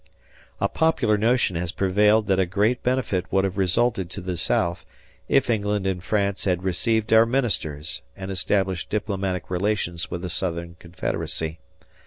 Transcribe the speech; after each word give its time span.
A 0.59 0.67
popular 0.67 1.15
notion 1.15 1.55
has 1.57 1.71
prevailed 1.71 2.25
that 2.25 2.39
a 2.39 2.47
great 2.47 2.81
benefit 2.81 3.31
would 3.31 3.43
have 3.43 3.55
resulted 3.59 4.09
to 4.09 4.19
the 4.21 4.35
South 4.35 4.83
if 5.29 5.47
England 5.47 5.85
and 5.85 6.03
France 6.03 6.45
had 6.45 6.63
received 6.63 7.13
our 7.13 7.27
ministers 7.27 8.01
and 8.17 8.31
established 8.31 8.89
diplomatic 8.89 9.51
relations 9.51 10.09
with 10.09 10.23
the 10.23 10.29
Southern 10.31 10.75
Confederacy. 10.79 11.59